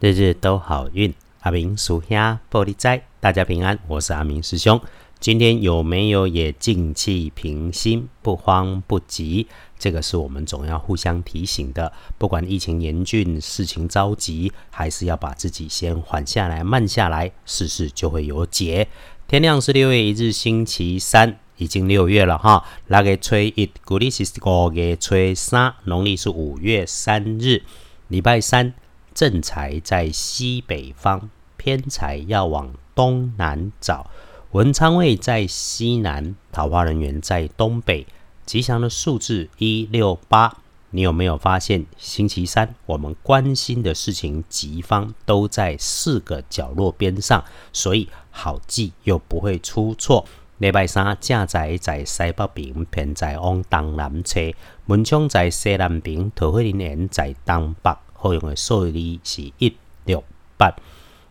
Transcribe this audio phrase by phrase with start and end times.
[0.00, 1.12] 日日都好运。
[1.40, 4.80] 阿明属下玻璃斋，大家平安，我是阿明师兄。
[5.18, 9.48] 今天有没有也静气平心，不慌不急？
[9.76, 11.92] 这个是我们总要互相提醒的。
[12.16, 18.86] 不管疫情严峻，事情着急，还是要把自己先缓下来、慢下来，事事就会有解。
[19.26, 22.64] 天亮是六月一日，星期三，已经六月了哈。
[22.86, 27.64] 那个吹一，古历是五月吹三，农历是五月三日，
[28.06, 28.72] 礼拜三。
[29.18, 34.08] 正财在西北方，偏财要往东南找。
[34.52, 38.06] 文昌位在西南，桃花人员在东北。
[38.46, 40.58] 吉祥的数字一六八。
[40.90, 47.42] 你有没有发现，星期三我们关心的事情吉方都在四个角落边上，
[47.72, 50.24] 所以好记又不会出错。
[50.58, 54.40] 礼拜三正财在西北边，偏财往东南车。
[54.86, 57.90] 文昌在西南边，桃花人员在东北。
[58.18, 58.92] 后用的数字
[59.24, 60.22] 是一六
[60.58, 60.74] 八。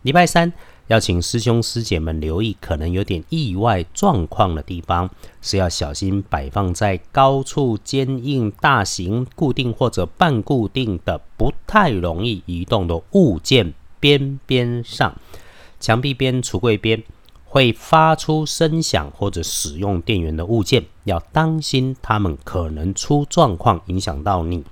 [0.02, 0.52] 礼拜三
[0.86, 5.10] 要请师兄师姐们留意，可能有点意外状况的地方，
[5.42, 15.14] 是要小心摆放在高处、坚硬、大型、固定或者半固定的、不太容易移动的物件边边上，
[15.78, 17.02] 墙壁边、橱柜边
[17.44, 24.64] 会发出声响或者使用电源的物件，要当心它们可能出状况，影响到你。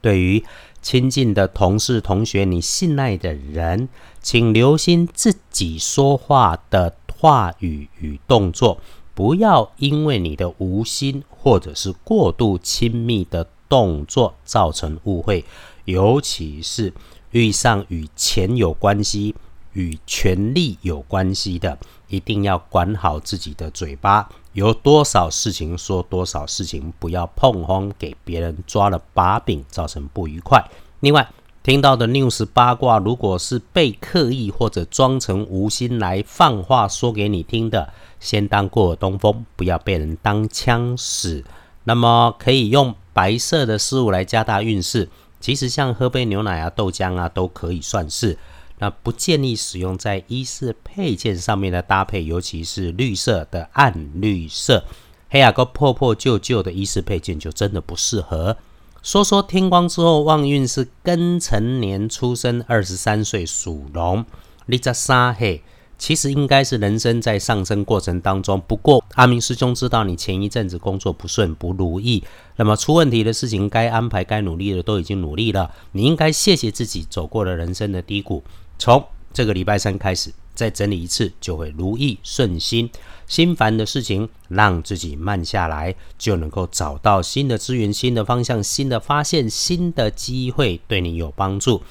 [0.00, 0.44] 对于
[0.86, 3.88] 亲近的同事、同学，你信赖的人，
[4.22, 8.80] 请留心自己说话的话语与动作，
[9.12, 15.44] 不要因为你的无心或者是过度亲密的动作造成误会。
[15.86, 16.94] 尤其是
[17.32, 19.34] 遇上与钱有关系、
[19.72, 21.76] 与权力有关系的，
[22.06, 30.64] 一定要管好自己的嘴巴，有多少事情说多少事情，不要碰轰，给别人抓了把柄，造成不愉快。
[31.00, 31.28] 另外，
[31.62, 41.44] 听到的 news 八卦，如果是被刻意或者装成无心来放话说给你听的，先当过耳东风，不要被人当枪使。
[41.84, 45.06] 那么可以用白色的事物来加大运势，
[45.38, 48.38] 其实像喝杯牛奶啊、豆浆啊都可以算是。
[48.78, 54.84] 那不建议使用在衣饰配件上面的搭配，尤其是绿色的暗绿色，
[55.30, 58.56] 黑啊个破破旧旧的衣饰配件就真的不适合。
[59.02, 64.24] 说说天光之后旺运是庚辰年出生，二十三岁属龙，
[64.66, 65.62] 你在三岁，
[65.98, 68.60] 其实应该是人生在上升过程当中。
[68.66, 72.22] 不过阿明师兄知道你前一阵子工作不顺不如意，
[72.56, 78.42] 那么出问题的事情该安排该努力的都已经努力了，你应该谢谢自己走过了人生的低谷，
[78.78, 80.32] 从这个礼拜三开始。
[80.54, 82.88] 再整理一次，就会如意顺心。
[83.26, 91.82] 心烦的事情，让自己慢下来，就能够找到新的资源、新的方向、新的发现、新的机会，对你有帮助。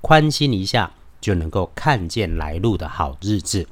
[0.00, 0.90] 宽心一下，
[1.24, 3.66] 就能够看见来路的好日子。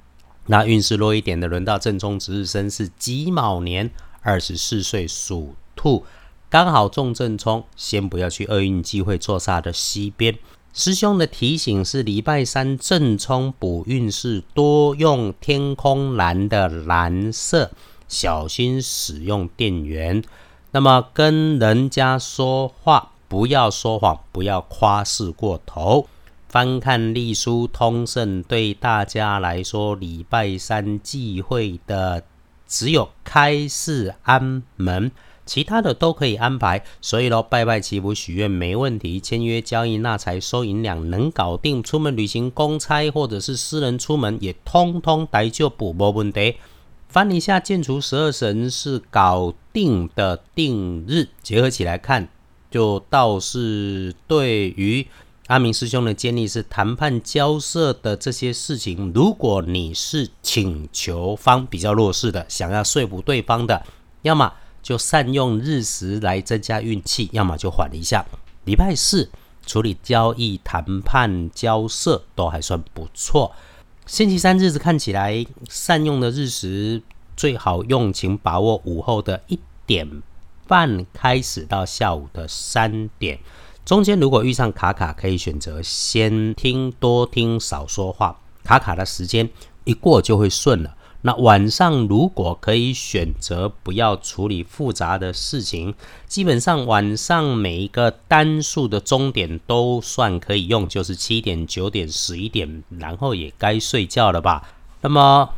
[0.46, 3.90] 那运势弱一点的，轮到正冲值日生是己卯年，
[4.22, 6.06] 二十四岁属兔，
[6.48, 10.38] 刚好中正冲，先不要去厄运机会坐煞的西边。
[10.72, 17.70] 师兄的提醒是：礼拜三正冲补运势，多用天空蓝的蓝色，
[18.08, 20.24] 小心使用电源。
[20.70, 26.08] 那么跟人家说话不要说谎，不要夸饰过头。
[26.52, 32.24] 翻看历书通胜，对大家来说，礼拜三忌讳的
[32.66, 35.10] 只有开市安门。
[35.46, 46.56] 其他的都可以安排，所以咯，拜拜祈福许愿没问题，签约交易纳财收银两能搞定，出门旅行公差或者是私人出门也通通来就补没问题。
[47.08, 52.28] 翻一下建除十二神是搞定的定日，结合起来看，
[52.70, 55.06] 就倒是对于
[55.48, 63.84] 阿明师兄的建议是谈判交涉的这些事情，如果你是请求方比较弱势的，想要说服对方的，
[64.22, 64.52] 要么。
[64.82, 68.26] 就善用日时来增加运气，要么就缓一下。
[68.64, 69.31] 礼拜四
[69.64, 73.55] 处理交易、谈判、交涉都还算不错。
[74.06, 77.00] 星期三日子看起来善用的日时
[77.37, 79.56] 最好用，请把握午后的一
[79.87, 80.20] 点
[80.67, 83.38] 半开始到下午的三点。
[83.84, 89.50] 中间如果遇上卡卡，可以选择先听多听少说话，卡卡的时间
[89.84, 90.94] 一过就会顺了。
[91.25, 95.94] 那晚上如果可以选择不要处理复杂的事情，
[96.26, 104.75] 基本上晚上每一个单数的钟点都算可以用，就是七点、九点、十一点，然后也该睡觉了吧。
[105.00, 105.50] 那么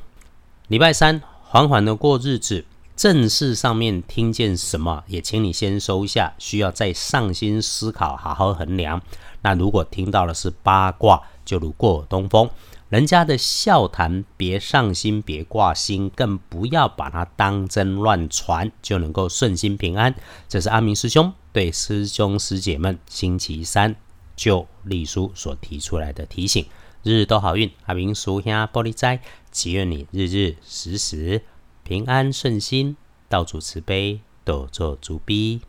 [0.69, 2.65] 礼拜三缓缓的过日子，
[2.97, 9.03] 正事上面听见什么，也请你先收下，需要再上心思考，好好衡量。
[9.43, 12.49] 那如果听到的是八卦，就如过耳东风。
[12.91, 20.15] 人家的笑谈，别上心，别挂心，更不要把它当真乱传，就能够顺心平安。
[20.49, 23.97] 这是阿明师兄对师兄师姐们星期三
[24.37, 26.65] 就立书所提出来的提醒。
[27.03, 29.21] 日日都好运，阿明叔兄玻璃斋，
[29.51, 31.43] 祈愿你日日时时
[31.85, 32.97] 平安顺心，
[33.29, 35.61] 道主慈悲，多做主逼。